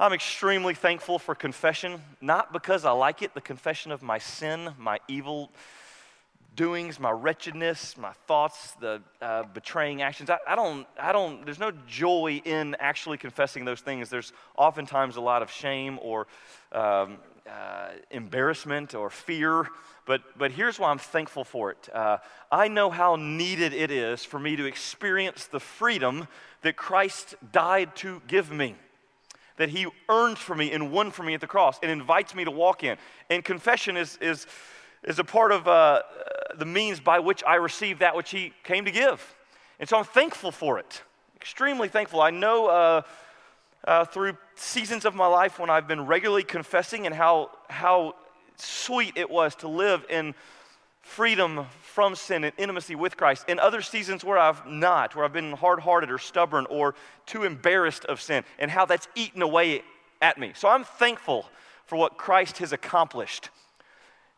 [0.00, 4.70] I'm extremely thankful for confession, not because I like it, the confession of my sin,
[4.78, 5.50] my evil
[6.56, 10.30] doings, my wretchedness, my thoughts, the uh, betraying actions.
[10.30, 14.08] I, I, don't, I don't, there's no joy in actually confessing those things.
[14.08, 16.28] There's oftentimes a lot of shame or
[16.72, 19.68] um, uh, embarrassment or fear.
[20.06, 21.90] But, but here's why I'm thankful for it.
[21.92, 22.16] Uh,
[22.50, 26.26] I know how needed it is for me to experience the freedom
[26.62, 28.76] that Christ died to give me
[29.60, 32.46] that he earned for me and won for me at the cross and invites me
[32.46, 32.96] to walk in.
[33.28, 34.46] And confession is, is,
[35.04, 36.00] is a part of uh,
[36.56, 39.34] the means by which I receive that which he came to give.
[39.78, 41.02] And so I'm thankful for it,
[41.36, 42.22] extremely thankful.
[42.22, 43.02] I know uh,
[43.84, 48.14] uh, through seasons of my life when I've been regularly confessing and how, how
[48.56, 50.34] sweet it was to live in
[51.00, 53.44] freedom from sin and intimacy with Christ.
[53.48, 56.94] In other seasons where I've not, where I've been hard hearted or stubborn or
[57.26, 59.82] too embarrassed of sin, and how that's eaten away
[60.20, 60.52] at me.
[60.54, 61.46] So I'm thankful
[61.86, 63.50] for what Christ has accomplished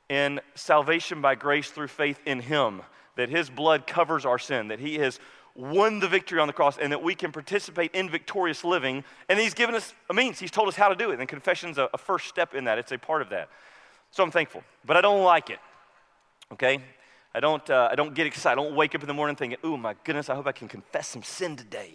[0.08, 2.82] in salvation by grace through faith in Him,
[3.16, 5.18] that His blood covers our sin, that He has
[5.54, 9.04] won the victory on the cross, and that we can participate in victorious living.
[9.28, 11.18] And He's given us a means, He's told us how to do it.
[11.18, 13.48] And confession's a, a first step in that, it's a part of that.
[14.10, 15.58] So I'm thankful, but I don't like it
[16.52, 16.78] okay?
[17.34, 18.60] I don't, uh, I don't get excited.
[18.60, 20.68] I don't wake up in the morning thinking, oh my goodness, I hope I can
[20.68, 21.92] confess some sin today.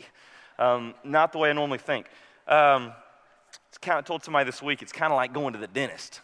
[0.58, 2.08] Um, not the way I normally think.
[2.48, 2.92] Um,
[3.70, 6.22] it's kind of told somebody this week, it's kind of like going to the dentist.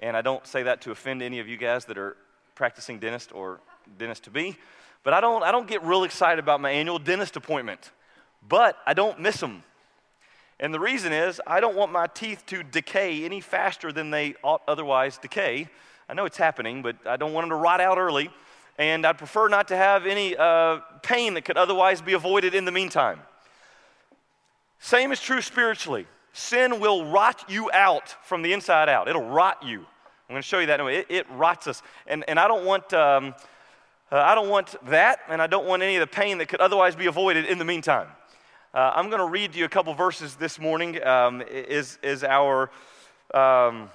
[0.00, 2.16] And I don't say that to offend any of you guys that are
[2.54, 3.60] practicing dentist or
[3.98, 4.56] dentist to be,
[5.04, 7.90] but I don't, I don't get real excited about my annual dentist appointment.
[8.46, 9.62] But I don't miss them.
[10.60, 14.34] And the reason is, I don't want my teeth to decay any faster than they
[14.42, 15.68] ought otherwise decay.
[16.08, 18.30] I know it's happening, but I don't want them to rot out early.
[18.78, 22.64] And I'd prefer not to have any uh, pain that could otherwise be avoided in
[22.64, 23.20] the meantime.
[24.78, 26.06] Same is true spiritually.
[26.32, 29.80] Sin will rot you out from the inside out, it'll rot you.
[29.80, 30.96] I'm going to show you that anyway.
[31.00, 31.82] It, it rots us.
[32.06, 32.92] And, and I don't want.
[32.94, 33.34] Um,
[34.10, 36.60] uh, I don't want that, and I don't want any of the pain that could
[36.60, 38.08] otherwise be avoided in the meantime.
[38.74, 41.02] Uh, I'm going to read you a couple verses this morning.
[41.02, 42.70] Um, is is our
[43.32, 43.88] um,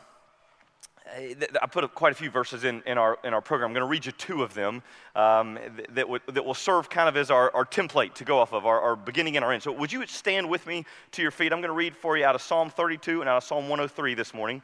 [1.16, 3.70] I put quite a few verses in, in, our, in our program.
[3.70, 4.82] I'm going to read you two of them
[5.16, 5.58] um,
[5.90, 8.66] that, w- that will serve kind of as our, our template to go off of,
[8.66, 9.64] our, our beginning and our end.
[9.64, 11.54] So, would you stand with me to your feet?
[11.54, 14.14] I'm going to read for you out of Psalm 32 and out of Psalm 103
[14.16, 14.62] this morning.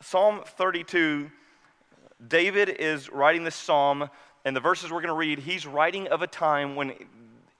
[0.00, 1.30] Psalm 32,
[2.26, 4.08] David is writing this psalm,
[4.44, 6.94] and the verses we're going to read, he's writing of a time when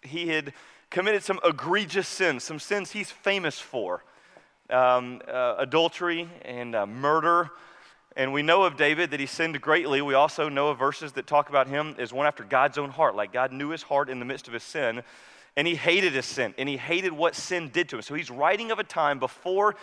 [0.03, 0.53] he had
[0.91, 4.03] committed some egregious sins, some sins he's famous for
[4.71, 7.51] um, uh, adultery and uh, murder.
[8.17, 10.01] And we know of David that he sinned greatly.
[10.01, 13.15] We also know of verses that talk about him as one after God's own heart,
[13.15, 15.03] like God knew his heart in the midst of his sin,
[15.55, 18.03] and he hated his sin, and he hated what sin did to him.
[18.03, 19.77] So he's writing of a time before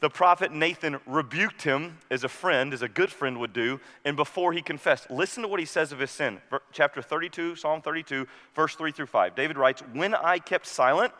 [0.00, 4.16] the prophet Nathan rebuked him as a friend, as a good friend would do, and
[4.16, 5.10] before he confessed.
[5.10, 6.40] Listen to what he says of his sin.
[6.72, 9.34] Chapter 32, Psalm 32, verse 3 through 5.
[9.34, 11.12] David writes, When I kept silent,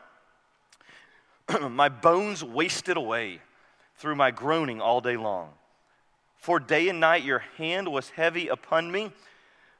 [1.70, 3.40] my bones wasted away
[3.96, 5.50] through my groaning all day long.
[6.36, 9.12] For day and night your hand was heavy upon me.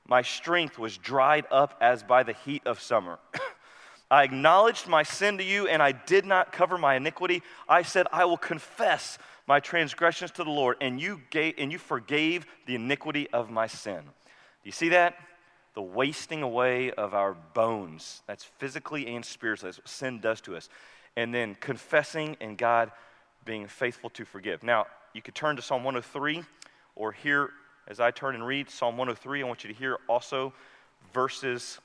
[0.07, 3.19] My strength was dried up as by the heat of summer.
[4.11, 7.43] I acknowledged my sin to you, and I did not cover my iniquity.
[7.69, 11.79] I said, I will confess my transgressions to the Lord, and you, gave, and you
[11.79, 14.01] forgave the iniquity of my sin.
[14.03, 15.17] Do you see that?
[15.75, 18.23] The wasting away of our bones.
[18.27, 19.69] That's physically and spiritually.
[19.69, 20.69] That's what sin does to us
[21.21, 22.91] and then confessing and God
[23.45, 24.63] being faithful to forgive.
[24.63, 26.43] Now, you could turn to Psalm 103
[26.97, 27.51] or hear
[27.87, 29.43] as I turn and read Psalm 103.
[29.43, 30.55] I want you to hear also
[31.13, 31.79] verses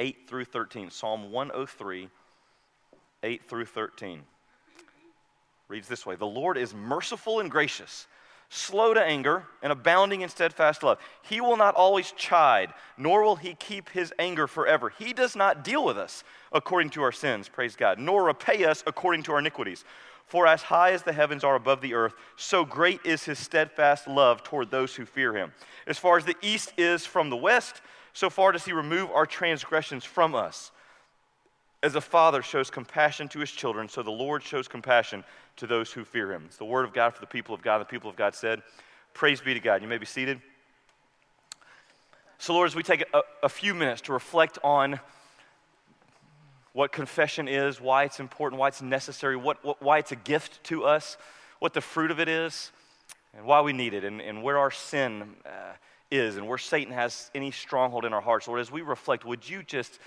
[0.00, 0.90] 8 through 13.
[0.90, 2.08] Psalm 103,
[3.22, 4.22] 8 through 13.
[5.68, 8.08] Reads this way The Lord is merciful and gracious
[8.50, 10.98] slow to anger, and abounding in steadfast love.
[11.22, 14.92] He will not always chide, nor will he keep his anger forever.
[14.98, 18.82] He does not deal with us according to our sins, praise God, nor repay us
[18.86, 19.84] according to our iniquities.
[20.26, 24.06] For as high as the heavens are above the earth, so great is his steadfast
[24.06, 25.52] love toward those who fear him.
[25.86, 27.80] As far as the east is from the west,
[28.12, 30.70] so far does he remove our transgressions from us.
[31.82, 35.24] As a father shows compassion to his children, so the Lord shows compassion
[35.58, 36.44] to those who fear him.
[36.46, 37.76] It's the word of God for the people of God.
[37.76, 38.62] And The people of God said,
[39.14, 39.82] Praise be to God.
[39.82, 40.40] You may be seated.
[42.38, 45.00] So, Lord, as we take a, a few minutes to reflect on
[46.72, 50.62] what confession is, why it's important, why it's necessary, what, what, why it's a gift
[50.64, 51.16] to us,
[51.58, 52.70] what the fruit of it is,
[53.36, 55.72] and why we need it, and, and where our sin uh,
[56.10, 58.46] is, and where Satan has any stronghold in our hearts.
[58.46, 59.98] Lord, as we reflect, would you just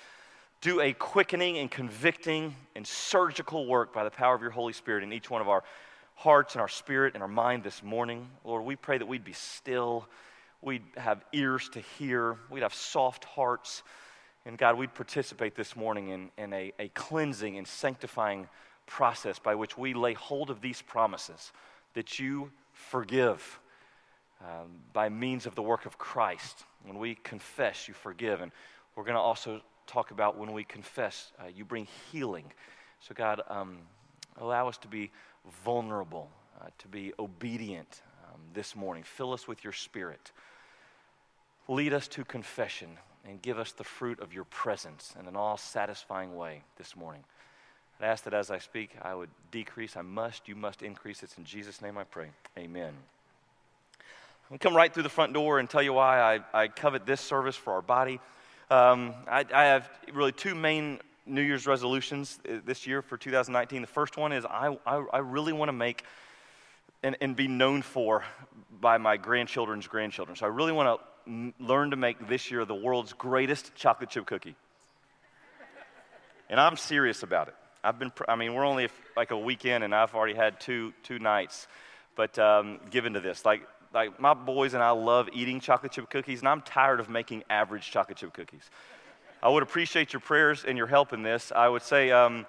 [0.62, 5.04] do a quickening and convicting and surgical work by the power of your Holy Spirit
[5.04, 5.64] in each one of our
[6.14, 8.30] hearts and our spirit and our mind this morning.
[8.46, 10.08] Lord, we pray that we'd be still,
[10.62, 13.82] we'd have ears to hear, we'd have soft hearts.
[14.46, 18.48] And God, we'd participate this morning in, in a, a cleansing and sanctifying
[18.86, 21.52] process by which we lay hold of these promises
[21.96, 23.60] that you forgive
[24.42, 26.66] um, by means of the work of Christ.
[26.84, 28.42] When we confess, you forgive.
[28.42, 28.52] And
[28.96, 32.46] we're going to also talk about when we confess, uh, you bring healing.
[33.00, 33.78] So, God, um,
[34.40, 35.12] allow us to be
[35.64, 36.30] vulnerable,
[36.62, 38.02] uh, to be obedient
[38.32, 39.04] um, this morning.
[39.04, 40.32] Fill us with your spirit.
[41.68, 42.90] Lead us to confession
[43.28, 47.24] and give us the fruit of your presence in an all satisfying way this morning.
[48.02, 49.96] I ask that as I speak, I would decrease.
[49.96, 51.22] I must, you must increase.
[51.22, 52.30] It's in Jesus' name I pray.
[52.58, 52.94] Amen.
[54.00, 56.68] I'm going to come right through the front door and tell you why I, I
[56.68, 58.20] covet this service for our body.
[58.72, 63.82] Um, I, I, have really two main New Year's resolutions uh, this year for 2019.
[63.82, 66.06] The first one is I, I, I really want to make
[67.04, 68.24] and, and be known for
[68.80, 70.38] by my grandchildren's grandchildren.
[70.38, 74.26] So I really want to learn to make this year the world's greatest chocolate chip
[74.26, 74.56] cookie.
[76.50, 77.56] and I'm serious about it.
[77.84, 78.88] I've been, I mean, we're only
[79.18, 81.68] like a weekend and I've already had two, two nights,
[82.16, 83.44] but um, given to this.
[83.44, 87.10] Like, like my boys and I love eating chocolate chip cookies, and I'm tired of
[87.10, 88.70] making average chocolate chip cookies.
[89.44, 91.52] I would appreciate your prayers and your help in this.
[91.56, 92.46] I would say, um,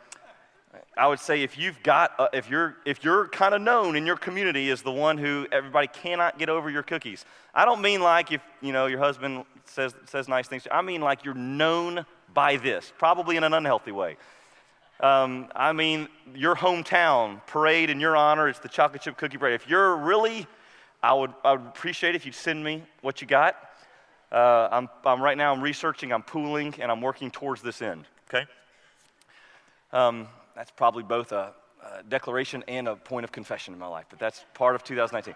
[0.96, 4.04] I would say if you've got, uh, if you're, if you're kind of known in
[4.04, 7.24] your community as the one who everybody cannot get over your cookies.
[7.54, 10.66] I don't mean like if you know your husband says says nice things.
[10.70, 14.16] I mean like you're known by this, probably in an unhealthy way.
[15.00, 19.54] Um, I mean, your hometown parade in your honor, it's the chocolate chip cookie parade.
[19.54, 20.46] If you're really,
[21.02, 23.56] I would, I would appreciate if you'd send me what you got.
[24.30, 28.04] Uh, I'm, I'm, right now, I'm researching, I'm pooling, and I'm working towards this end,
[28.28, 28.46] okay?
[29.92, 31.52] Um, that's probably both a,
[31.82, 35.34] a declaration and a point of confession in my life, but that's part of 2019.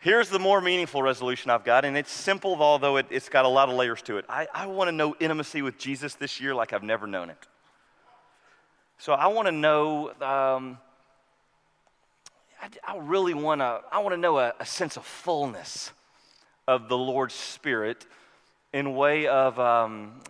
[0.00, 3.48] Here's the more meaningful resolution I've got, and it's simple, although it, has got a
[3.48, 4.24] lot of layers to it.
[4.28, 7.46] I, I want to know intimacy with Jesus this year like I've never known it.
[8.96, 10.12] So I want to know.
[10.20, 10.78] Um,
[12.60, 13.80] I, I, really want to.
[13.90, 15.92] I want to know a, a, sense of fullness
[16.66, 18.06] of the Lord's Spirit,
[18.72, 20.20] in way of um,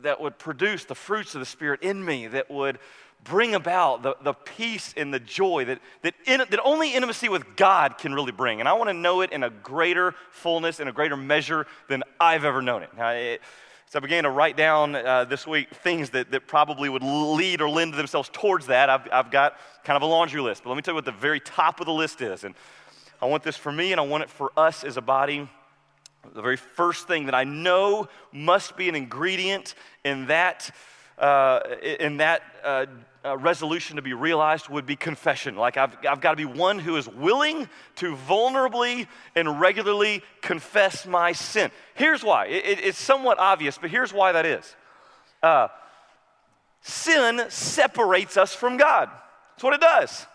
[0.00, 2.26] that would produce the fruits of the Spirit in me.
[2.26, 2.78] That would
[3.24, 7.56] bring about the, the peace and the joy that, that, in, that only intimacy with
[7.56, 8.60] God can really bring.
[8.60, 12.02] And I want to know it in a greater fullness, in a greater measure than
[12.20, 12.90] I've ever known it.
[12.96, 13.40] Now, it
[13.90, 17.62] so I began to write down uh, this week things that, that probably would lead
[17.62, 18.90] or lend themselves towards that.
[18.90, 21.12] I've, I've got kind of a laundry list, but let me tell you what the
[21.12, 22.44] very top of the list is.
[22.44, 22.54] And
[23.22, 25.48] I want this for me and I want it for us as a body.
[26.34, 29.74] The very first thing that I know must be an ingredient
[30.04, 30.70] in that,
[31.18, 31.60] uh,
[32.00, 32.86] in that uh,
[33.24, 35.56] uh, resolution to be realized would be confession.
[35.56, 41.06] Like, I've, I've got to be one who is willing to vulnerably and regularly confess
[41.06, 41.70] my sin.
[41.94, 44.76] Here's why it, it's somewhat obvious, but here's why that is.
[45.42, 45.68] Uh,
[46.82, 49.10] sin separates us from God.
[49.50, 50.26] That's what it does.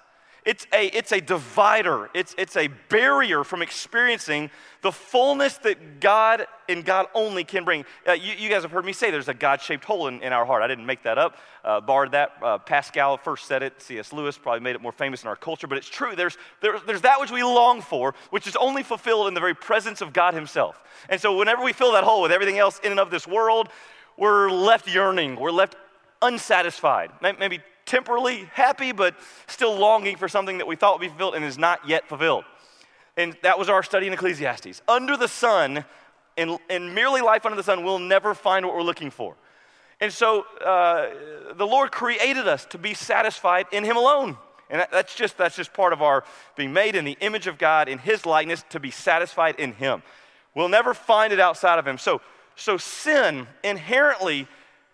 [0.45, 4.51] It's a, it's a divider, it's, it's a barrier from experiencing
[4.81, 7.85] the fullness that God and God only can bring.
[8.05, 10.33] Uh, you, you, guys have heard me say there's a God shaped hole in, in
[10.33, 10.61] our heart.
[10.61, 11.79] I didn't make that up, uh,
[12.09, 12.33] that.
[12.41, 14.11] Uh, Pascal first said it, C.S.
[14.11, 16.13] Lewis probably made it more famous in our culture, but it's true.
[16.13, 19.55] There's, there, there's that which we long for, which is only fulfilled in the very
[19.55, 20.83] presence of God Himself.
[21.07, 23.69] And so whenever we fill that hole with everything else in and of this world,
[24.17, 25.77] we're left yearning, we're left
[26.21, 27.11] unsatisfied.
[27.21, 29.15] Maybe temporarily happy, but
[29.47, 32.45] still longing for something that we thought would be fulfilled and is not yet fulfilled.
[33.17, 34.81] And that was our study in Ecclesiastes.
[34.87, 35.85] Under the sun,
[36.37, 39.35] in, in merely life under the sun, we'll never find what we're looking for.
[39.99, 41.09] And so uh,
[41.55, 44.37] the Lord created us to be satisfied in Him alone.
[44.69, 46.23] And that, that's, just, that's just part of our
[46.55, 50.01] being made in the image of God, in His likeness, to be satisfied in Him.
[50.55, 51.97] We'll never find it outside of Him.
[51.97, 52.21] So,
[52.55, 54.47] so sin inherently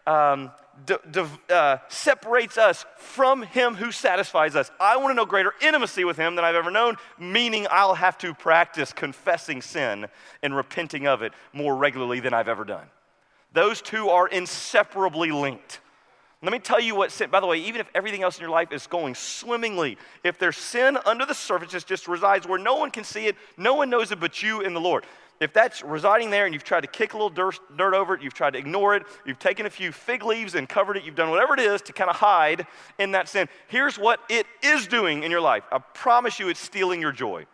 [0.06, 0.52] um,
[0.86, 4.72] d- d- uh, separates us from Him who satisfies us.
[4.80, 8.18] I want to know greater intimacy with Him than I've ever known, meaning I'll have
[8.20, 10.08] to practice confessing sin
[10.42, 12.88] and repenting of it more regularly than I've ever done.
[13.54, 15.80] Those two are inseparably linked.
[16.42, 18.52] Let me tell you what sin, by the way, even if everything else in your
[18.52, 22.76] life is going swimmingly, if there's sin under the surface, it just resides where no
[22.76, 25.06] one can see it, no one knows it but you and the Lord
[25.40, 28.22] if that's residing there and you've tried to kick a little dirt, dirt, over it,
[28.22, 31.16] you've tried to ignore it, you've taken a few fig leaves and covered it, you've
[31.16, 32.68] done whatever it is to kind of hide
[32.98, 35.64] in that sin, here's what it is doing in your life.
[35.72, 37.46] I promise you it's stealing your joy.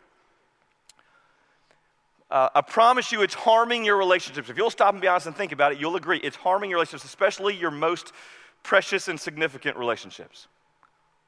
[2.31, 4.49] Uh, I promise you, it's harming your relationships.
[4.49, 6.17] If you'll stop and be honest and think about it, you'll agree.
[6.17, 8.13] It's harming your relationships, especially your most
[8.63, 10.47] precious and significant relationships.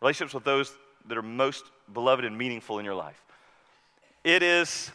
[0.02, 0.74] Relationships with those
[1.08, 3.24] that are most beloved and meaningful in your life.
[4.24, 4.92] It is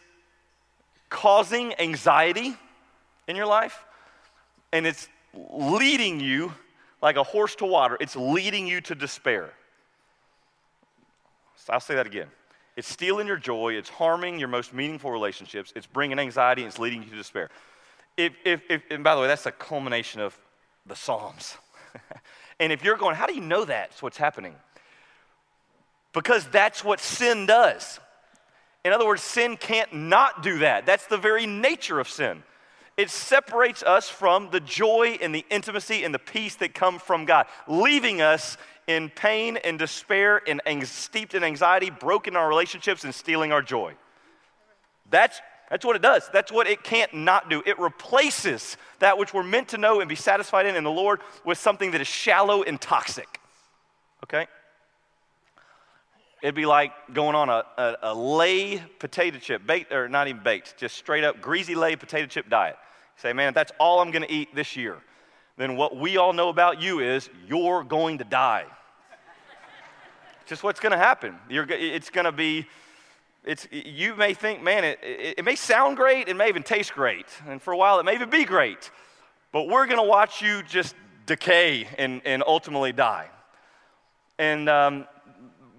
[1.13, 2.57] causing anxiety
[3.27, 3.85] in your life,
[4.73, 6.51] and it's leading you
[7.01, 7.95] like a horse to water.
[8.01, 9.53] It's leading you to despair.
[11.55, 12.27] So I'll say that again.
[12.75, 16.79] It's stealing your joy, it's harming your most meaningful relationships, it's bringing anxiety, and it's
[16.79, 17.51] leading you to despair.
[18.17, 20.37] If, if, if, and by the way, that's a culmination of
[20.87, 21.55] the Psalms.
[22.59, 24.55] and if you're going, how do you know that's what's happening?
[26.11, 27.99] Because that's what sin does.
[28.85, 30.85] In other words, sin can't not do that.
[30.85, 32.43] That's the very nature of sin.
[32.95, 37.25] It separates us from the joy and the intimacy and the peace that come from
[37.25, 43.03] God, leaving us in pain and despair and ang- steeped in anxiety, broken our relationships,
[43.03, 43.93] and stealing our joy.
[45.09, 46.29] That's, that's what it does.
[46.31, 47.63] That's what it can't not do.
[47.65, 51.21] It replaces that which we're meant to know and be satisfied in in the Lord
[51.45, 53.39] with something that is shallow and toxic.
[54.23, 54.47] Okay?
[56.43, 60.43] It'd be like going on a, a, a lay potato chip, baked, or not even
[60.43, 62.75] baked, just straight up greasy lay potato chip diet.
[63.17, 65.01] Say, man, if that's all I'm going to eat this year
[65.57, 68.65] then what we all know about you is you're going to die.
[70.45, 71.37] Just what's going to happen.
[71.49, 72.67] You're, it's going to be,
[73.45, 76.93] it's, you may think, man, it, it, it may sound great, it may even taste
[76.93, 78.91] great, and for a while it may even be great,
[79.51, 80.95] but we're going to watch you just
[81.25, 83.29] decay and, and ultimately die.
[84.37, 85.05] And um,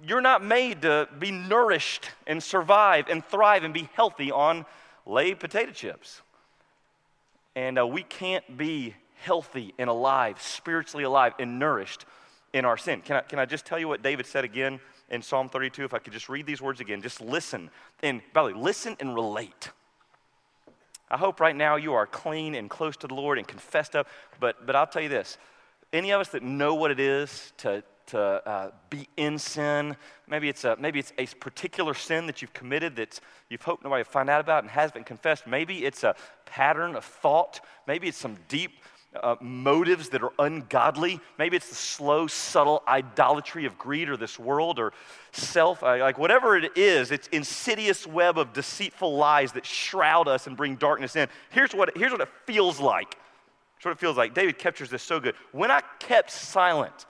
[0.07, 4.67] you're not made to be nourished and survive and thrive and be healthy on
[5.07, 6.21] laid potato chips.
[7.57, 12.05] And uh, we can't be healthy and alive, spiritually alive and nourished
[12.53, 13.01] in our sin.
[13.01, 14.81] Can I, can I just tell you what David said again
[15.11, 15.85] in Psalm 32?
[15.85, 17.71] If I could just read these words again, just listen.
[18.03, 19.71] And by the way, listen and relate.
[21.11, 24.09] I hope right now you are clean and close to the Lord and confessed up.
[24.41, 25.39] But, but I'll tell you this
[25.93, 29.97] any of us that know what it is to, to uh, be in sin,
[30.29, 34.01] maybe it's, a, maybe it's a particular sin that you've committed that you've hoped nobody
[34.01, 35.47] will find out about and has been confessed.
[35.47, 37.61] Maybe it's a pattern of thought.
[37.87, 38.73] Maybe it's some deep
[39.23, 41.21] uh, motives that are ungodly.
[41.39, 44.93] Maybe it's the slow, subtle idolatry of greed or this world or
[45.33, 45.83] self.
[45.83, 50.77] Like whatever it is, it's insidious web of deceitful lies that shroud us and bring
[50.77, 51.29] darkness in.
[51.51, 53.17] Here's what, here's what it feels like.
[53.79, 54.35] Here's what it feels like.
[54.35, 55.35] David captures this so good.
[55.53, 57.07] When I kept silent,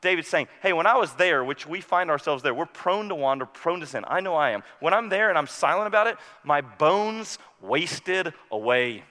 [0.00, 3.14] David's saying, hey, when I was there, which we find ourselves there, we're prone to
[3.14, 4.04] wander, prone to sin.
[4.06, 4.62] I know I am.
[4.80, 9.02] When I'm there and I'm silent about it, my bones wasted away.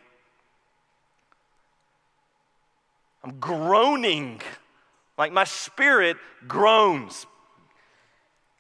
[3.24, 4.42] I'm groaning.
[5.18, 6.18] Like my spirit
[6.48, 7.26] groans.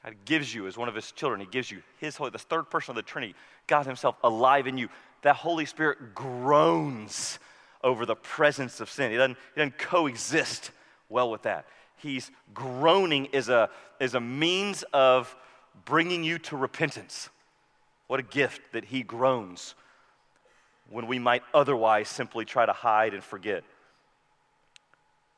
[0.04, 2.70] God gives you, as one of his children, he gives you his Holy, the third
[2.70, 3.36] person of the Trinity,
[3.68, 4.90] God himself alive in you.
[5.22, 7.40] That Holy Spirit groans
[7.84, 9.12] over the presence of sin.
[9.12, 10.72] He doesn't, he doesn't coexist
[11.10, 11.66] well with that.
[11.98, 15.36] He's groaning as a, as a means of
[15.86, 17.30] bringing you to repentance.
[18.08, 19.76] What a gift that he groans
[20.90, 23.64] when we might otherwise simply try to hide and forget.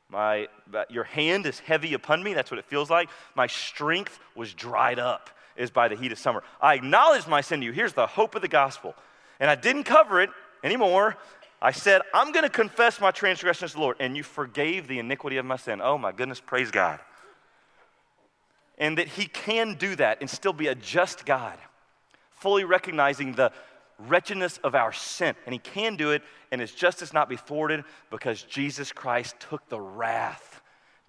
[0.10, 0.48] My,
[0.90, 2.34] your hand is heavy upon me.
[2.34, 3.10] That's what it feels like.
[3.36, 6.42] My strength was dried up is by the heat of summer.
[6.62, 7.72] I acknowledged my sin to you.
[7.74, 8.96] Here's the hope of the gospel.
[9.40, 10.30] And I didn't cover it
[10.64, 11.18] anymore.
[11.62, 13.98] I said, I'm going to confess my transgressions to the Lord.
[14.00, 15.82] And you forgave the iniquity of my sin.
[15.82, 17.00] Oh my goodness, praise God.
[18.78, 21.58] And that He can do that and still be a just God,
[22.32, 23.52] fully recognizing the
[24.00, 25.36] wretchedness of our sin.
[25.46, 29.68] And he can do it, and his justice not be thwarted because Jesus Christ took
[29.70, 30.62] the wrath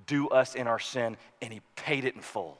[0.06, 2.58] due us in our sin, and he paid it in full.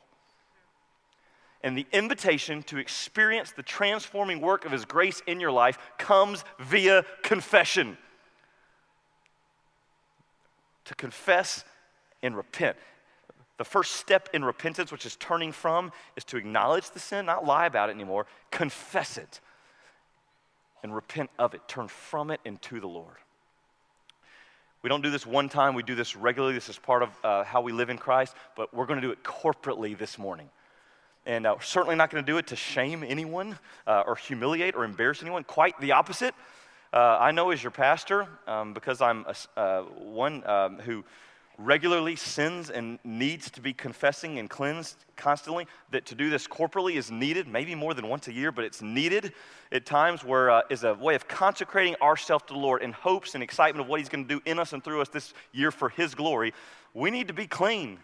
[1.63, 6.45] And the invitation to experience the transforming work of his grace in your life comes
[6.59, 7.99] via confession.
[10.87, 11.65] To confess
[12.23, 12.77] and repent.
[13.59, 17.45] The first step in repentance, which is turning from, is to acknowledge the sin, not
[17.45, 19.41] lie about it anymore, confess it
[20.83, 21.61] and repent of it.
[21.69, 23.17] Turn from it and to the Lord.
[24.83, 26.55] We don't do this one time, we do this regularly.
[26.55, 29.13] This is part of uh, how we live in Christ, but we're going to do
[29.13, 30.49] it corporately this morning.
[31.31, 33.57] And uh, certainly not going to do it to shame anyone
[33.87, 35.45] uh, or humiliate or embarrass anyone.
[35.45, 36.35] Quite the opposite.
[36.93, 41.05] Uh, I know as your pastor, um, because I'm a, uh, one um, who
[41.57, 46.97] regularly sins and needs to be confessing and cleansed constantly, that to do this corporally
[46.97, 49.33] is needed, maybe more than once a year, but it's needed
[49.71, 53.37] at times where uh, is a way of consecrating ourselves to the Lord in hopes
[53.37, 55.71] and excitement of what He's going to do in us and through us this year
[55.71, 56.53] for His glory.
[56.93, 58.01] We need to be clean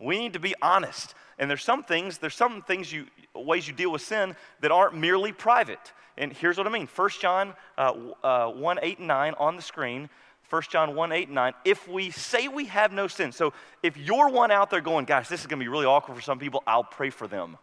[0.00, 1.14] We need to be honest.
[1.38, 4.96] And there's some things, there's some things you, ways you deal with sin that aren't
[4.96, 5.92] merely private.
[6.18, 9.62] And here's what I mean 1 John uh, uh, 1 8 and 9 on the
[9.62, 10.08] screen.
[10.48, 11.54] 1 John 1 8 and 9.
[11.64, 13.52] If we say we have no sin, so
[13.82, 16.20] if you're one out there going, gosh, this is going to be really awkward for
[16.20, 17.56] some people, I'll pray for them.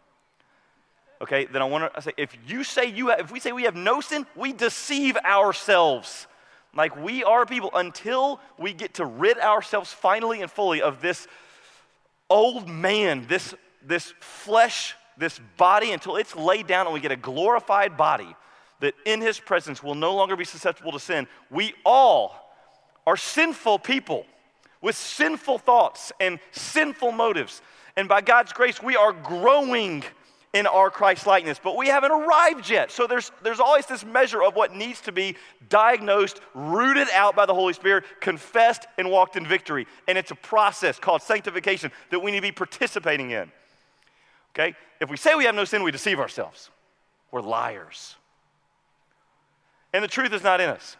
[1.20, 3.64] Okay, then I want to say, if you say you have, if we say we
[3.64, 6.26] have no sin, we deceive ourselves.
[6.74, 11.26] Like we are people until we get to rid ourselves finally and fully of this
[12.30, 13.54] old man, this,
[13.84, 18.34] this flesh, this body, until it's laid down and we get a glorified body
[18.80, 21.26] that in his presence will no longer be susceptible to sin.
[21.50, 22.34] We all
[23.06, 24.26] are sinful people
[24.80, 27.62] with sinful thoughts and sinful motives.
[27.96, 30.04] And by God's grace, we are growing
[30.54, 32.90] in our Christ likeness, but we haven't arrived yet.
[32.90, 35.36] So there's, there's always this measure of what needs to be
[35.68, 39.86] diagnosed, rooted out by the Holy Spirit, confessed, and walked in victory.
[40.06, 43.52] And it's a process called sanctification that we need to be participating in.
[44.54, 44.74] Okay?
[45.00, 46.70] If we say we have no sin, we deceive ourselves.
[47.30, 48.16] We're liars.
[49.92, 50.96] And the truth is not in us.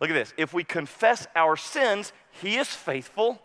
[0.00, 0.34] Look at this.
[0.36, 3.40] If we confess our sins, He is faithful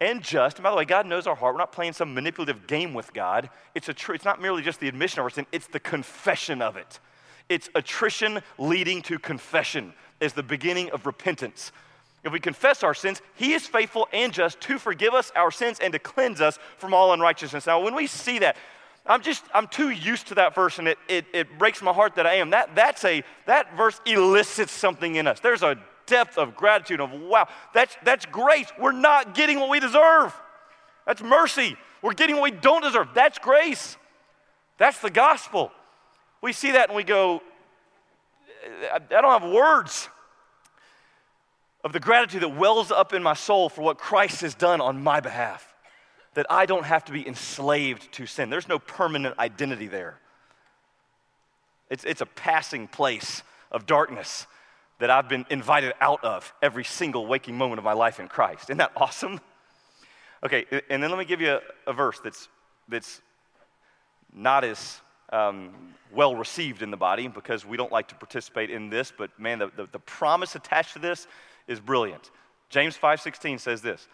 [0.00, 0.56] and just.
[0.56, 1.54] And by the way, God knows our heart.
[1.54, 3.50] We're not playing some manipulative game with God.
[3.74, 6.62] It's, a tr- it's not merely just the admission of our sin, it's the confession
[6.62, 6.98] of it.
[7.48, 11.72] It's attrition leading to confession, is the beginning of repentance.
[12.22, 15.78] If we confess our sins, He is faithful and just to forgive us our sins
[15.80, 17.66] and to cleanse us from all unrighteousness.
[17.66, 18.56] Now, when we see that,
[19.06, 22.16] I'm just, I'm too used to that verse and it, it, it breaks my heart
[22.16, 22.50] that I am.
[22.50, 25.40] That, that's a, that verse elicits something in us.
[25.40, 25.78] There's a
[26.10, 28.66] depth of gratitude of wow, that's, that's grace.
[28.78, 30.34] We're not getting what we deserve.
[31.06, 31.76] That's mercy.
[32.02, 33.08] We're getting what we don't deserve.
[33.14, 33.96] That's grace.
[34.76, 35.70] That's the gospel.
[36.42, 37.42] We see that and we go,
[38.92, 40.08] I, don't have words
[41.84, 45.02] of the gratitude that wells up in my soul for what Christ has done on
[45.02, 45.66] my behalf.
[46.34, 48.50] That I don't have to be enslaved to sin.
[48.50, 50.18] There's no permanent identity there.
[51.88, 54.46] It's, it's a passing place of darkness
[55.00, 58.64] that I've been invited out of every single waking moment of my life in Christ.
[58.64, 59.40] Isn't that awesome?
[60.44, 62.48] Okay, and then let me give you a, a verse that's,
[62.88, 63.20] that's
[64.32, 68.90] not as um, well received in the body because we don't like to participate in
[68.90, 71.26] this, but man, the, the, the promise attached to this
[71.66, 72.30] is brilliant.
[72.68, 74.06] James 5.16 says this,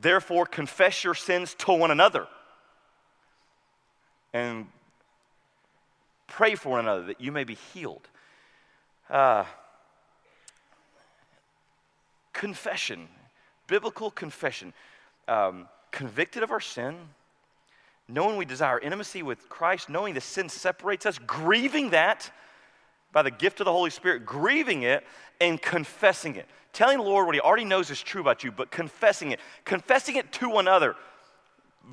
[0.00, 2.26] Therefore confess your sins to one another
[4.32, 4.66] and
[6.26, 8.08] Pray for one another that you may be healed.
[9.08, 9.44] Uh,
[12.32, 13.08] confession,
[13.66, 14.72] biblical confession,
[15.28, 16.96] um, convicted of our sin,
[18.08, 22.30] knowing we desire intimacy with Christ, knowing the sin separates us, grieving that
[23.12, 25.04] by the gift of the Holy Spirit, grieving it
[25.40, 26.46] and confessing it.
[26.72, 30.16] Telling the Lord what He already knows is true about you, but confessing it, confessing
[30.16, 30.94] it to one another,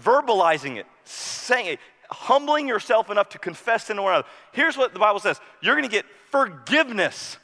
[0.02, 1.80] verbalizing it, saying it,
[2.14, 4.28] humbling yourself enough to confess sin to one another.
[4.52, 7.38] Here's what the Bible says you're going to get forgiveness.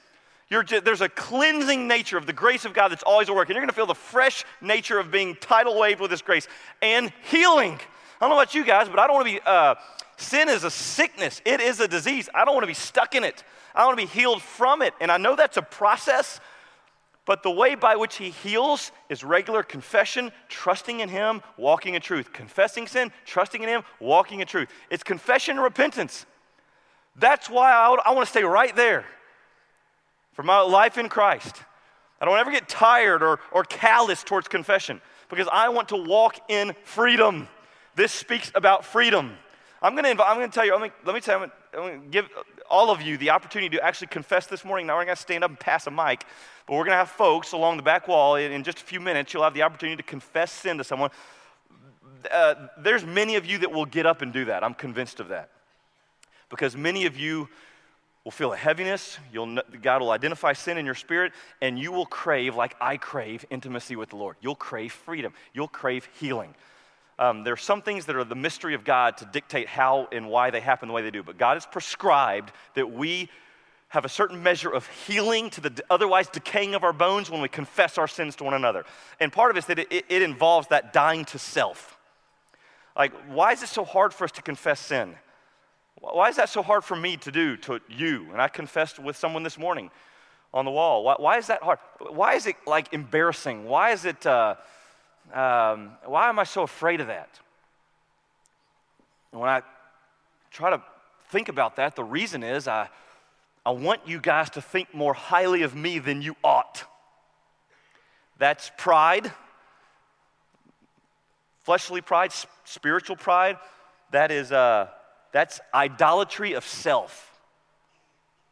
[0.49, 3.49] Just, there's a cleansing nature of the grace of God that's always at work.
[3.49, 6.47] And you're going to feel the fresh nature of being tidal waved with this grace
[6.81, 7.73] and healing.
[7.73, 7.79] I
[8.21, 9.75] don't know about you guys, but I don't want to be, uh,
[10.17, 12.29] sin is a sickness, it is a disease.
[12.33, 13.43] I don't want to be stuck in it.
[13.75, 14.93] I want to be healed from it.
[14.99, 16.39] And I know that's a process,
[17.25, 22.01] but the way by which he heals is regular confession, trusting in him, walking in
[22.01, 22.33] truth.
[22.33, 24.69] Confessing sin, trusting in him, walking in truth.
[24.89, 26.25] It's confession and repentance.
[27.15, 29.05] That's why I, I want to stay right there
[30.33, 31.55] for my life in Christ.
[32.21, 36.39] I don't ever get tired or, or callous towards confession because I want to walk
[36.49, 37.47] in freedom.
[37.95, 39.37] This speaks about freedom.
[39.81, 41.51] I'm going to, invite, I'm going to tell you, let me, let me tell you,
[41.73, 42.29] I'm going to give
[42.69, 44.87] all of you the opportunity to actually confess this morning.
[44.87, 46.23] Now we're going to stand up and pass a mic,
[46.65, 48.35] but we're going to have folks along the back wall.
[48.35, 51.09] In, in just a few minutes, you'll have the opportunity to confess sin to someone.
[52.31, 54.63] Uh, there's many of you that will get up and do that.
[54.63, 55.49] I'm convinced of that.
[56.49, 57.47] Because many of you
[58.23, 59.17] will feel a heaviness.
[59.31, 63.45] You'll, God will identify sin in your spirit, and you will crave, like I crave,
[63.49, 64.35] intimacy with the Lord.
[64.41, 65.33] You'll crave freedom.
[65.53, 66.53] You'll crave healing.
[67.19, 70.29] Um, there are some things that are the mystery of God to dictate how and
[70.29, 71.21] why they happen the way they do.
[71.21, 73.29] But God has prescribed that we
[73.89, 77.49] have a certain measure of healing to the otherwise decaying of our bones when we
[77.49, 78.85] confess our sins to one another.
[79.19, 81.97] And part of it is that it, it involves that dying to self.
[82.95, 85.15] Like, why is it so hard for us to confess sin?
[85.99, 88.29] Why is that so hard for me to do to you?
[88.31, 89.91] And I confessed with someone this morning
[90.53, 91.03] on the wall.
[91.03, 91.79] Why, why is that hard?
[91.99, 93.65] Why is it like embarrassing?
[93.65, 94.25] Why is it.
[94.25, 94.55] Uh,
[95.33, 97.39] um, why am I so afraid of that?
[99.31, 99.61] And when I
[100.51, 100.81] try to
[101.29, 102.89] think about that, the reason is I,
[103.65, 106.83] I want you guys to think more highly of me than you ought.
[108.37, 109.31] That's pride,
[111.63, 112.31] fleshly pride,
[112.63, 113.57] spiritual pride,
[114.11, 114.87] that is, uh,
[115.31, 117.37] that's idolatry of self.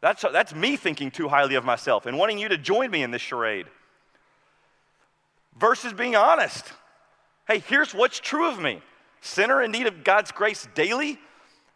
[0.00, 3.10] That's, that's me thinking too highly of myself and wanting you to join me in
[3.10, 3.66] this charade.
[5.58, 6.72] Versus being honest.
[7.48, 8.80] Hey, here's what's true of me
[9.20, 11.18] sinner in need of God's grace daily,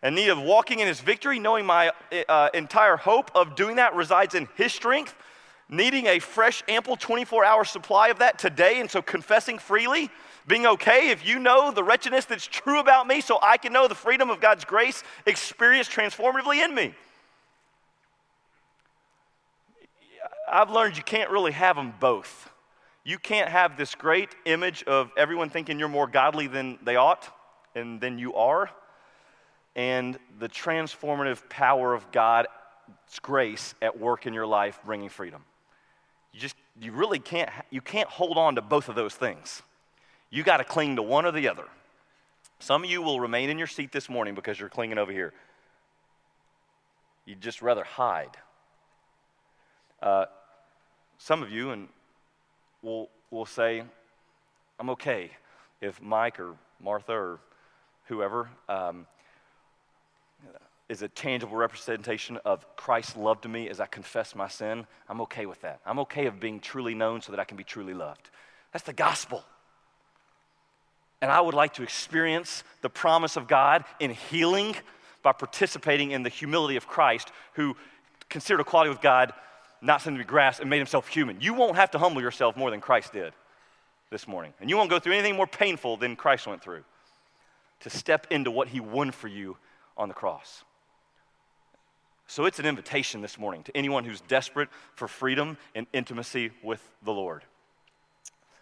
[0.02, 1.90] in need of walking in his victory, knowing my
[2.28, 5.14] uh, entire hope of doing that resides in his strength,
[5.68, 10.08] needing a fresh, ample 24 hour supply of that today, and so confessing freely,
[10.46, 13.88] being okay if you know the wretchedness that's true about me, so I can know
[13.88, 16.94] the freedom of God's grace experienced transformatively in me.
[20.50, 22.51] I've learned you can't really have them both.
[23.04, 27.28] You can't have this great image of everyone thinking you're more godly than they ought
[27.74, 28.70] and than you are,
[29.74, 32.48] and the transformative power of God's
[33.22, 35.42] grace at work in your life bringing freedom.
[36.32, 39.62] You just, you really can't, you can't hold on to both of those things.
[40.30, 41.64] You got to cling to one or the other.
[42.58, 45.32] Some of you will remain in your seat this morning because you're clinging over here.
[47.24, 48.36] You'd just rather hide.
[50.00, 50.26] Uh,
[51.18, 51.88] some of you, and
[52.82, 53.82] will, will say,
[54.78, 55.30] I'm okay
[55.80, 57.40] if Mike or Martha or
[58.06, 59.06] whoever um,
[60.88, 64.86] is a tangible representation of Christ's love to me as I confess my sin.
[65.08, 65.80] I'm okay with that.
[65.86, 68.30] I'm okay of being truly known so that I can be truly loved.
[68.72, 69.44] That's the gospel.
[71.20, 74.74] And I would like to experience the promise of God in healing
[75.22, 77.76] by participating in the humility of Christ, who
[78.28, 79.32] considered equality with God
[79.82, 81.40] not something to be grasped, and made himself human.
[81.40, 83.32] You won't have to humble yourself more than Christ did
[84.10, 84.54] this morning.
[84.60, 86.84] And you won't go through anything more painful than Christ went through
[87.80, 89.56] to step into what he won for you
[89.96, 90.64] on the cross.
[92.28, 96.80] So it's an invitation this morning to anyone who's desperate for freedom and intimacy with
[97.04, 97.42] the Lord.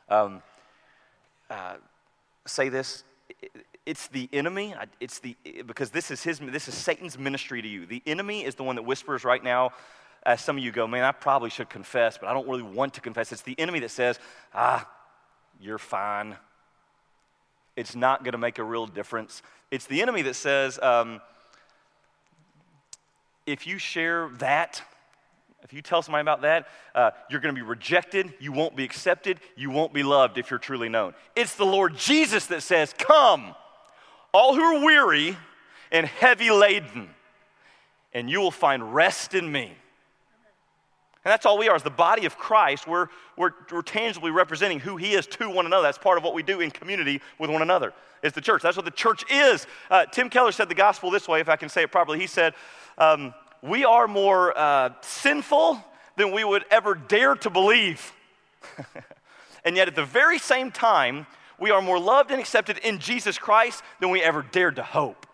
[0.08, 0.42] Um,
[1.50, 1.76] uh,
[2.46, 3.04] say this
[3.86, 7.86] it's the enemy it's the because this is his this is satan's ministry to you
[7.86, 9.70] the enemy is the one that whispers right now
[10.22, 12.94] as some of you go, man, I probably should confess, but I don't really want
[12.94, 13.32] to confess.
[13.32, 14.18] It's the enemy that says,
[14.54, 14.88] ah,
[15.60, 16.36] you're fine.
[17.76, 19.42] It's not going to make a real difference.
[19.70, 21.20] It's the enemy that says, um,
[23.46, 24.82] if you share that,
[25.62, 28.84] if you tell somebody about that, uh, you're going to be rejected, you won't be
[28.84, 31.14] accepted, you won't be loved if you're truly known.
[31.36, 33.54] It's the Lord Jesus that says, Come,
[34.32, 35.36] all who are weary
[35.92, 37.10] and heavy laden,
[38.12, 39.76] and you will find rest in me.
[41.24, 42.86] And that's all we are, as the body of Christ.
[42.86, 45.82] We're, we're, we're tangibly representing who He is to one another.
[45.82, 48.62] That's part of what we do in community with one another, is the church.
[48.62, 49.66] That's what the church is.
[49.90, 52.18] Uh, Tim Keller said the gospel this way, if I can say it properly.
[52.18, 52.54] He said,
[52.96, 55.84] um, We are more uh, sinful
[56.16, 58.14] than we would ever dare to believe.
[59.64, 61.26] and yet, at the very same time,
[61.58, 65.26] we are more loved and accepted in Jesus Christ than we ever dared to hope.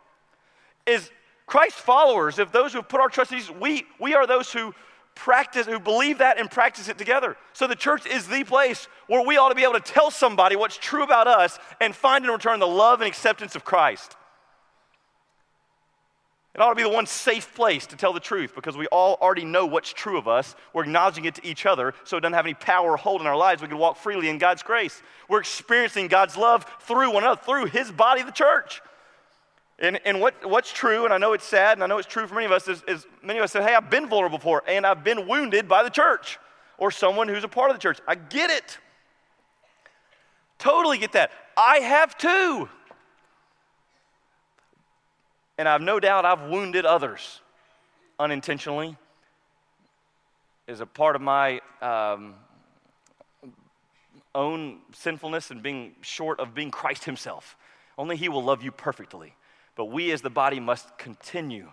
[0.84, 1.10] Is
[1.46, 4.52] Christ's followers, if those who have put our trust in Jesus, we, we are those
[4.52, 4.74] who
[5.16, 7.36] practice, who believe that and practice it together.
[7.52, 10.54] So the church is the place where we ought to be able to tell somebody
[10.54, 14.14] what's true about us and find in return the love and acceptance of Christ.
[16.54, 19.18] It ought to be the one safe place to tell the truth because we all
[19.20, 20.54] already know what's true of us.
[20.72, 23.26] We're acknowledging it to each other so it doesn't have any power or hold in
[23.26, 23.60] our lives.
[23.60, 25.02] We can walk freely in God's grace.
[25.28, 28.80] We're experiencing God's love through one another, through His body, the church.
[29.78, 32.26] And, and what, what's true, and I know it's sad, and I know it's true
[32.26, 34.62] for many of us, is, is many of us say, hey, I've been vulnerable before,
[34.66, 36.38] and I've been wounded by the church
[36.78, 37.98] or someone who's a part of the church.
[38.08, 38.78] I get it.
[40.58, 41.30] Totally get that.
[41.56, 42.68] I have too.
[45.58, 47.40] And I've no doubt I've wounded others
[48.18, 48.96] unintentionally
[50.68, 52.34] as a part of my um,
[54.34, 57.56] own sinfulness and being short of being Christ Himself.
[57.98, 59.34] Only He will love you perfectly.
[59.76, 61.70] But we as the body must continue.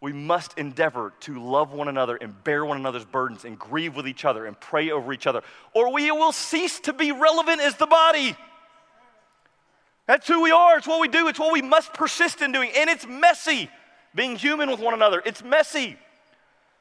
[0.00, 4.06] We must endeavor to love one another and bear one another's burdens and grieve with
[4.06, 7.76] each other and pray over each other, or we will cease to be relevant as
[7.76, 8.36] the body.
[10.06, 10.76] That's who we are.
[10.76, 11.28] It's what we do.
[11.28, 12.70] It's what we must persist in doing.
[12.76, 13.70] And it's messy
[14.14, 15.22] being human with one another.
[15.24, 15.96] It's messy.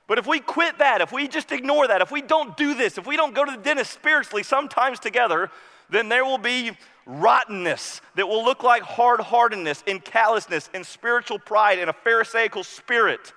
[0.07, 2.97] But if we quit that, if we just ignore that, if we don't do this,
[2.97, 5.49] if we don't go to the dentist spiritually sometimes together,
[5.93, 6.71] then there will be
[7.05, 12.63] rottenness that will look like hard heartedness and callousness and spiritual pride and a Pharisaical
[12.63, 13.33] spirit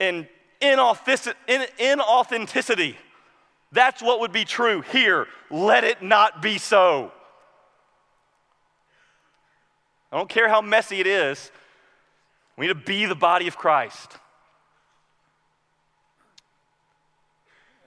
[0.00, 0.26] and
[0.60, 2.96] inauthenticity.
[3.72, 5.26] That's what would be true here.
[5.50, 7.12] Let it not be so.
[10.10, 11.50] I don't care how messy it is,
[12.56, 14.16] we need to be the body of Christ.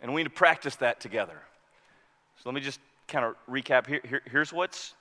[0.02, 1.40] And we need to practice that together.
[2.38, 2.80] So let me just
[3.10, 4.94] kind of recap here, here, here's what's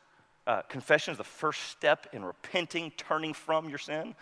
[0.46, 4.14] Uh, confession is the first step in repenting, turning from your sin.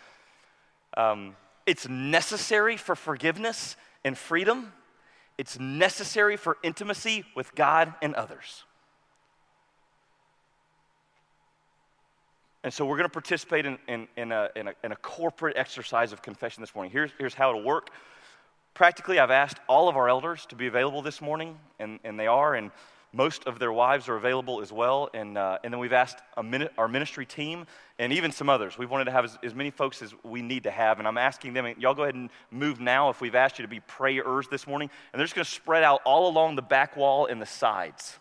[0.97, 4.73] Um, it's necessary for forgiveness and freedom.
[5.39, 8.65] It's necessary for intimacy with God and others.
[12.65, 15.57] And so we're going to participate in, in, in, a, in, a, in, a, corporate
[15.57, 16.91] exercise of confession this morning.
[16.91, 17.91] Here's, here's how it'll work.
[18.75, 22.27] Practically, I've asked all of our elders to be available this morning, and, and they
[22.27, 22.73] are, and
[23.17, 25.09] most of their wives are available as well.
[25.15, 27.67] And, uh, and then we've asked our ministry team
[27.99, 28.77] and even some others.
[28.77, 30.99] We've wanted to have as, as, many folks as we need to have.
[30.99, 33.69] And I'm asking them, y'all go ahead and move now if we've asked you to
[33.69, 34.91] be prayers this morning.
[35.13, 38.19] And they're just going to spread out all along the back wall and the sides.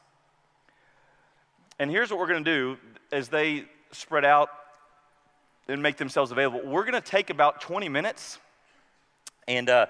[1.77, 2.77] And here's what we're going to do
[3.11, 4.49] as they spread out
[5.67, 6.61] and make themselves available.
[6.63, 8.39] We're going to take about 20 minutes,
[9.47, 9.87] and uh,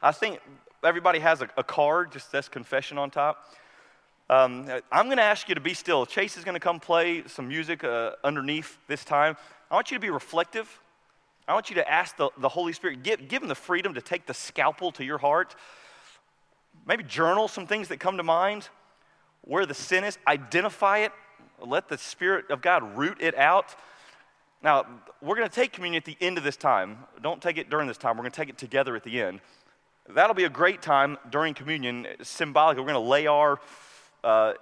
[0.00, 0.40] I think
[0.84, 3.52] everybody has a, a, card, just says confession on top.
[4.28, 6.04] Um, I'm going to ask you to be still.
[6.04, 9.36] Chase is going to come play some music uh, underneath this time.
[9.70, 10.80] I want you to be reflective.
[11.46, 14.00] I want you to ask the, the Holy Spirit, give, give him the freedom to
[14.00, 15.54] take the scalpel to your heart.
[16.88, 18.68] Maybe journal some things that come to mind,
[19.42, 21.12] where the sin is, identify it,
[21.64, 23.76] let the Spirit of God root it out.
[24.60, 24.86] Now,
[25.22, 26.98] we're going to take communion at the end of this time.
[27.22, 28.16] Don't take it during this time.
[28.16, 29.40] We're going to take it together at the end.
[30.08, 32.08] That'll be a great time during communion.
[32.22, 33.60] Symbolically, we're going to lay our
[34.26, 34.54] uh,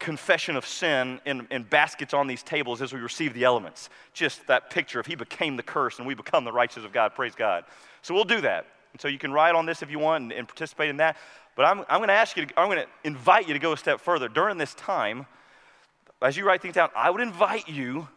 [0.00, 3.88] confession of sin in, in baskets on these tables as we receive the elements.
[4.12, 7.14] Just that picture of He became the curse and we become the righteous of God.
[7.14, 7.64] Praise God.
[8.02, 8.66] So we'll do that.
[8.92, 11.16] And so you can write on this if you want and, and participate in that.
[11.54, 13.72] But I'm, I'm going to ask you, to, I'm going to invite you to go
[13.72, 14.28] a step further.
[14.28, 15.26] During this time,
[16.20, 18.08] as you write things down, I would invite you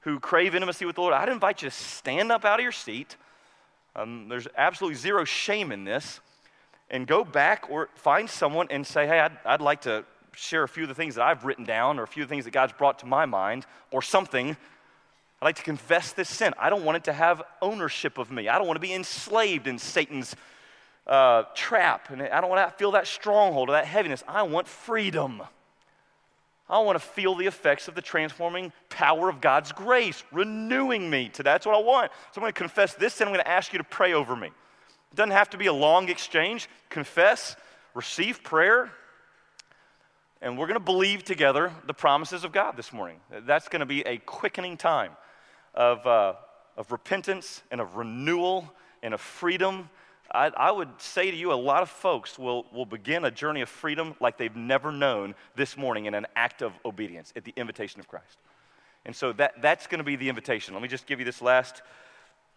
[0.00, 2.72] who crave intimacy with the Lord, I'd invite you to stand up out of your
[2.72, 3.16] seat.
[3.96, 6.20] Um, there's absolutely zero shame in this.
[6.90, 10.04] And go back or find someone and say, hey, I'd, I'd like to
[10.36, 12.50] share a few of the things that I've written down or a few things that
[12.50, 14.50] God's brought to my mind or something.
[14.50, 16.54] I'd like to confess this sin.
[16.58, 18.48] I don't want it to have ownership of me.
[18.48, 20.36] I don't want to be enslaved in Satan's
[21.06, 22.10] uh, trap.
[22.10, 24.22] And I don't want to feel that stronghold or that heaviness.
[24.28, 25.42] I want freedom.
[26.68, 31.28] I want to feel the effects of the transforming power of God's grace, renewing me
[31.30, 32.10] to that's what I want.
[32.32, 34.34] So I'm going to confess this and I'm going to ask you to pray over
[34.34, 34.48] me.
[34.48, 36.68] It doesn't have to be a long exchange.
[36.90, 37.56] Confess,
[37.94, 38.90] receive prayer,
[40.42, 43.18] and we're going to believe together the promises of God this morning.
[43.46, 45.12] That's going to be a quickening time
[45.74, 46.34] of, uh,
[46.76, 48.72] of repentance and of renewal
[49.02, 49.88] and of freedom
[50.32, 53.60] I, I, would say to you, a lot of folks will, will begin a journey
[53.60, 57.52] of freedom like they've never known this morning in an act of obedience at the
[57.56, 58.38] invitation of Christ.
[59.04, 60.74] And so that, that's going to be the invitation.
[60.74, 61.82] Let me just give you this last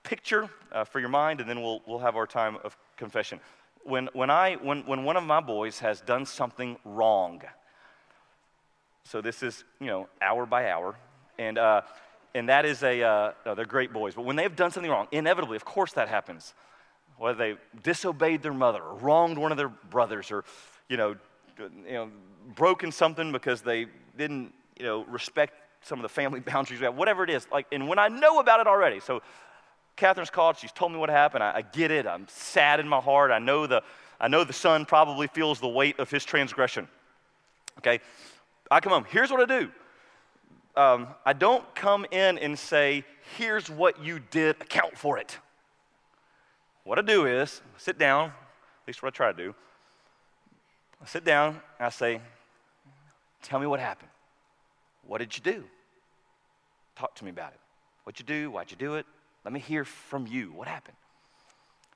[0.01, 3.39] picture uh, for your mind, and then we'll, we'll have our time of confession.
[3.83, 7.41] When, when, I, when, when one of my boys has done something wrong,
[9.09, 10.95] so this is, you know, hour by hour,
[11.39, 11.81] and, uh,
[12.35, 15.07] and that is a, uh, no, they're great boys, but when they've done something wrong,
[15.11, 16.53] inevitably, of course that happens
[17.17, 20.45] whether they disobeyed their mother or wronged one of their brothers or,
[20.87, 21.15] you know,
[21.59, 22.09] you know
[22.55, 26.95] broken something because they didn't, you know, respect some of the family boundaries we have,
[26.95, 27.47] whatever it is.
[27.51, 29.21] Like, and when I know about it already, so
[29.95, 31.43] Catherine's called, she's told me what happened.
[31.43, 32.05] I, I get it.
[32.05, 33.31] I'm sad in my heart.
[33.31, 33.81] I know the,
[34.19, 36.87] I know the son probably feels the weight of his transgression.
[37.79, 37.99] Okay,
[38.71, 39.05] I come home.
[39.09, 39.71] Here's what I do.
[40.75, 43.03] Um, I don't come in and say,
[43.37, 44.61] "Here's what you did.
[44.61, 45.39] Account for it."
[46.83, 49.55] What I do is sit down, at least what I try to do.
[51.01, 52.21] I sit down and I say,
[53.41, 54.09] Tell me what happened.
[55.05, 55.63] What did you do?
[56.95, 57.59] Talk to me about it.
[58.03, 58.51] What'd you do?
[58.51, 59.05] Why'd you do it?
[59.45, 60.51] Let me hear from you.
[60.51, 60.97] What happened?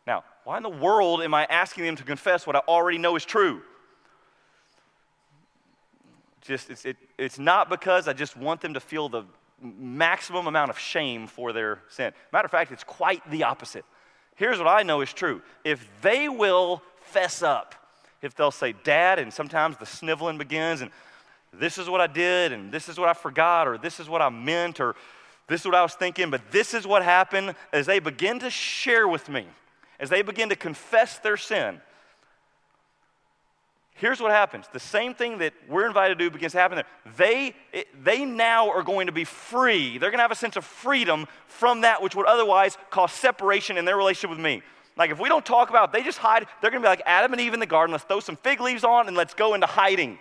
[0.07, 3.15] Now, why in the world am I asking them to confess what I already know
[3.15, 3.61] is true?
[6.43, 9.23] Just, it's, it, it's not because I just want them to feel the
[9.61, 12.11] maximum amount of shame for their sin.
[12.33, 13.85] Matter of fact, it's quite the opposite.
[14.35, 17.75] Here's what I know is true if they will fess up,
[18.21, 20.91] if they'll say, Dad, and sometimes the sniveling begins, and
[21.53, 24.21] this is what I did, and this is what I forgot, or this is what
[24.21, 24.95] I meant, or
[25.47, 28.49] this is what I was thinking, but this is what happened as they begin to
[28.49, 29.45] share with me,
[29.99, 31.79] as they begin to confess their sin
[33.95, 37.13] here's what happens the same thing that we're invited to do begins to happen there.
[37.17, 37.55] They,
[38.01, 39.97] they now are going to be free.
[39.97, 43.77] They're going to have a sense of freedom from that which would otherwise cause separation
[43.77, 44.61] in their relationship with me.
[44.95, 46.45] Like if we don't talk about it, they just hide.
[46.61, 47.91] They're going to be like Adam and Eve in the garden.
[47.91, 50.19] Let's throw some fig leaves on and let's go into hiding.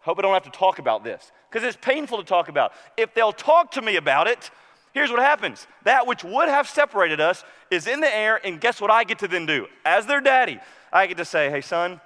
[0.00, 2.72] Hope I don't have to talk about this because it's painful to talk about.
[2.96, 4.50] If they'll talk to me about it,
[4.92, 8.80] here's what happens that which would have separated us is in the air, and guess
[8.80, 9.66] what I get to then do?
[9.84, 10.58] As their daddy,
[10.92, 12.00] I get to say, hey, son,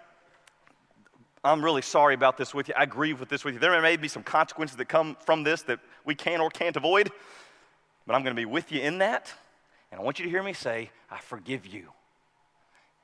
[1.46, 2.74] I'm really sorry about this with you.
[2.76, 3.60] I grieve with this with you.
[3.60, 7.10] There may be some consequences that come from this that we can or can't avoid,
[8.06, 9.32] but I'm going to be with you in that.
[9.90, 11.88] And I want you to hear me say, I forgive you.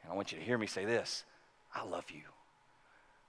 [0.02, 1.24] And I want you to hear me say this
[1.74, 2.22] I love you.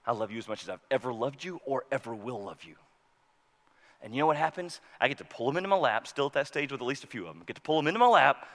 [0.05, 2.75] I love you as much as I've ever loved you or ever will love you.
[4.01, 4.81] And you know what happens?
[4.99, 7.05] I get to pull them into my lap, still at that stage with at least
[7.05, 7.39] a few of them.
[7.41, 8.47] I get to pull them into my lap.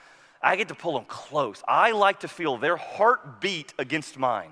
[0.43, 1.63] I get to pull them close.
[1.67, 4.51] I like to feel their heartbeat against mine.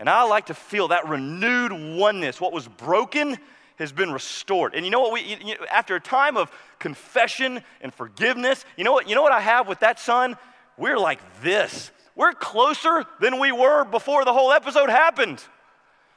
[0.00, 2.40] And I like to feel that renewed oneness.
[2.40, 3.36] What was broken
[3.76, 4.74] has been restored.
[4.74, 5.12] And you know what?
[5.12, 9.10] We, you, after a time of confession and forgiveness, you know what?
[9.10, 10.38] You know what I have with that son?
[10.78, 11.90] We're like this.
[12.16, 15.44] We're closer than we were before the whole episode happened.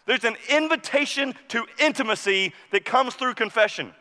[0.06, 3.94] There's an invitation to intimacy that comes through confession.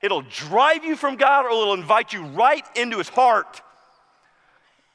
[0.00, 3.62] It'll drive you from God or it'll invite you right into his heart.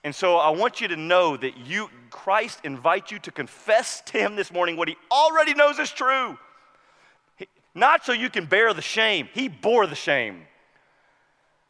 [0.03, 4.17] And so I want you to know that you Christ invites you to confess to
[4.17, 6.37] him this morning what he already knows is true.
[7.75, 9.29] Not so you can bear the shame.
[9.33, 10.47] He bore the shame.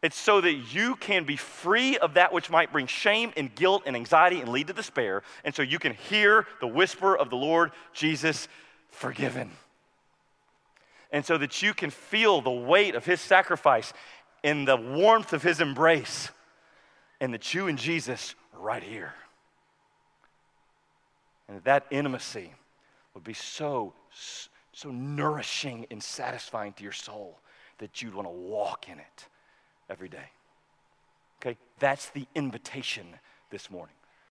[0.01, 3.83] It's so that you can be free of that which might bring shame and guilt
[3.85, 5.23] and anxiety and lead to despair.
[5.43, 8.47] And so you can hear the whisper of the Lord Jesus,
[8.89, 9.51] forgiven.
[11.11, 13.91] And so that you can feel the weight of his sacrifice
[14.43, 16.29] in the warmth of his embrace.
[17.19, 19.13] And that you and Jesus are right here.
[21.47, 22.53] And that, that intimacy
[23.13, 23.93] would be so,
[24.71, 27.39] so nourishing and satisfying to your soul
[27.79, 29.27] that you'd want to walk in it
[29.89, 30.29] every day.
[31.41, 31.57] Okay?
[31.79, 33.07] That's the invitation
[33.49, 33.95] this morning.